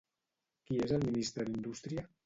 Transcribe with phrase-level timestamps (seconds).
[0.69, 2.09] Qui és el ministre d'Indústria?